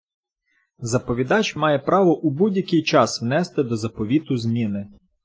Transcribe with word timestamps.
Заповідач 0.79 1.55
має 1.55 1.79
право 1.79 2.17
у 2.21 2.29
будь-який 2.29 2.83
час 2.83 3.21
внести 3.21 3.63
до 3.63 3.77
заповіту 3.77 4.37
зміни. 4.37 4.87